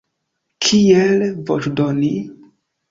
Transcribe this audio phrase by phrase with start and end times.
[0.67, 1.21] Kiel
[1.51, 2.15] voĉdoni?